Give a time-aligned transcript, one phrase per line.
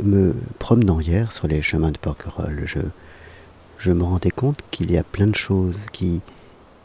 [0.00, 5.04] Me promenant hier sur les chemins de Porquerolles, je, me rendais compte qu'il y a
[5.04, 6.22] plein de choses qui,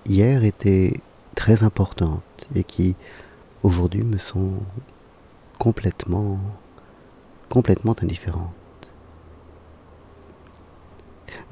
[0.06, 0.94] hier, étaient
[1.34, 2.98] très importantes et qui,
[3.64, 4.56] aujourd'hui, me sont
[5.58, 6.40] complètement,
[7.48, 8.52] complètement indifférentes.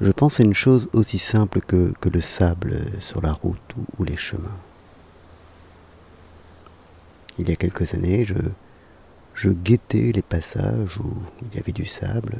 [0.02, 4.04] Je pense à une chose aussi simple que, le sable sur la route ou, ou
[4.04, 4.58] les chemins.
[7.38, 8.34] Il y a quelques années, je,
[9.36, 11.12] je guettais les passages où
[11.42, 12.38] il y avait du sable.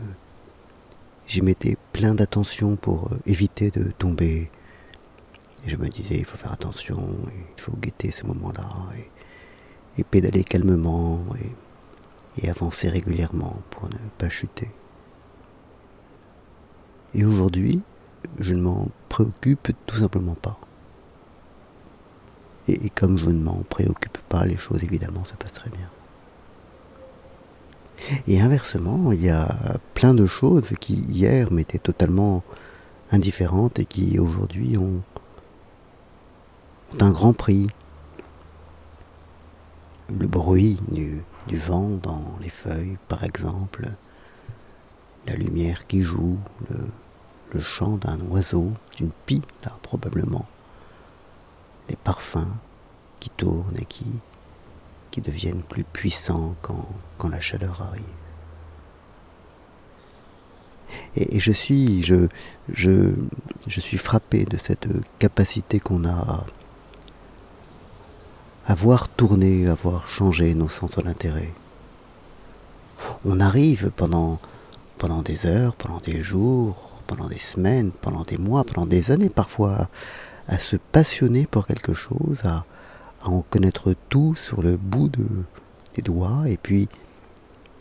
[1.26, 4.50] J'y mettais plein d'attention pour euh, éviter de tomber.
[5.64, 6.96] Et je me disais, il faut faire attention,
[7.56, 8.68] il faut guetter ce moment-là,
[9.98, 14.70] et, pédaler calmement, et, et avancer régulièrement pour ne pas chuter.
[17.12, 17.82] Et aujourd'hui,
[18.38, 20.58] je ne m'en préoccupe tout simplement pas.
[22.68, 25.90] Et, et, comme je ne m'en préoccupe pas, les choses évidemment se passent très bien.
[28.26, 32.42] Et inversement, il y a plein de choses qui hier m'étaient totalement
[33.10, 35.02] indifférentes et qui aujourd'hui ont,
[37.00, 37.68] un grand prix.
[40.08, 43.88] Le bruit du, du, vent dans les feuilles, par exemple,
[45.26, 46.38] la lumière qui joue,
[46.70, 46.78] le,
[47.52, 50.44] le chant d'un oiseau, d'une pie, là probablement,
[51.88, 52.54] les parfums
[53.18, 54.06] qui tournent et qui,
[55.20, 56.86] deviennent plus puissants quand,
[57.28, 58.02] la chaleur arrive.
[61.16, 62.28] Et, je suis, je,
[62.72, 63.14] je,
[63.66, 64.86] je suis frappé de cette
[65.18, 66.44] capacité qu'on a
[68.66, 71.52] à, voir tourner, à voir changer nos centres d'intérêt.
[73.24, 74.38] On arrive pendant,
[74.98, 79.28] pendant des heures, pendant des jours, pendant des semaines, pendant des mois, pendant des années
[79.30, 79.88] parfois,
[80.46, 82.64] à se passionner pour quelque chose, à,
[83.28, 85.26] en connaître tout sur le bout de,
[85.94, 86.88] des doigts, et puis,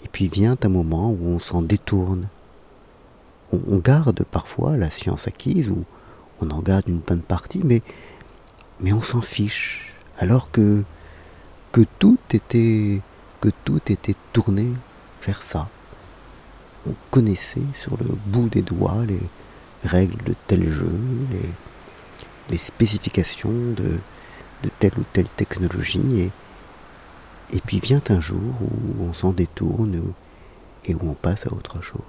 [0.04, 2.28] et puis vient un moment où on s'en détourne.
[3.52, 5.86] On, garde parfois la science acquise, ou
[6.42, 7.82] on en garde une bonne partie, mais,
[8.80, 10.84] mais on s'en fiche, alors que,
[11.72, 13.02] que tout était
[13.42, 14.70] que tout était tourné
[15.26, 15.70] vers ça
[16.88, 19.20] on connaissait sur le bout des doigts les
[19.84, 21.00] règles de tel jeu,
[22.50, 24.00] les spécifications de,
[24.64, 26.32] de, telle ou telle technologie,
[27.52, 30.14] et, puis vient un jour où on s'en détourne
[30.86, 32.02] et où on passe à autre chose.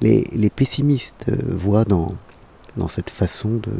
[0.00, 2.16] Les, pessimistes voient dans,
[2.88, 3.72] cette façon de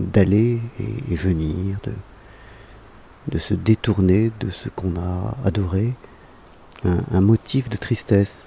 [0.00, 1.78] d'aller et, venir,
[3.28, 5.94] de, se détourner de ce qu'on a adoré,
[6.82, 8.44] un, motif de tristesse.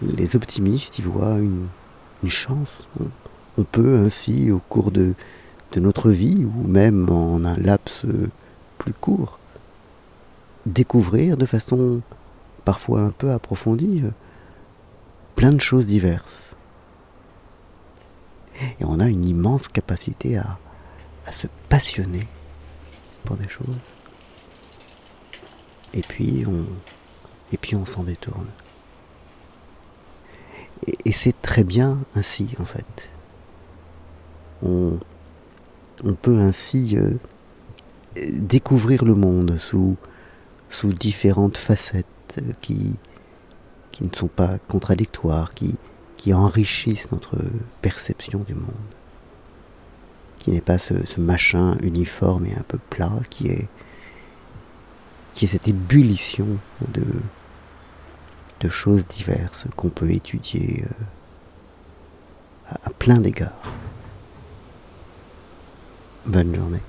[0.00, 1.68] Les optimistes y voient une,
[2.28, 2.86] chance.
[3.00, 3.08] On,
[3.58, 5.14] on, peut ainsi, au cours de,
[5.80, 8.04] notre vie, ou même en un laps
[8.78, 9.38] plus court,
[10.64, 12.02] découvrir de façon
[12.64, 14.02] parfois un peu approfondie
[15.34, 16.40] plein de choses diverses.
[18.80, 20.58] Et on a une immense capacité à,
[21.26, 22.26] à se passionner
[23.24, 23.76] pour des choses
[25.96, 26.44] et puis
[27.76, 28.48] on, s'en détourne.
[31.04, 33.08] Et, c'est très bien ainsi en fait.
[36.04, 37.10] On peut ainsi euh,
[38.32, 39.96] découvrir le monde sous,
[40.92, 42.06] différentes facettes
[42.38, 42.98] euh, qui,
[44.00, 45.78] ne sont pas contradictoires, qui,
[46.32, 47.36] enrichissent notre
[47.82, 48.72] perception du monde.
[50.40, 53.68] Qui n'est pas ce, machin uniforme et un peu plat qui est
[55.34, 56.46] qui est cette ébullition
[56.88, 57.04] de,
[58.68, 63.75] choses diverses qu'on peut étudier euh, à plein d'égards.
[66.26, 66.80] Bonne journée.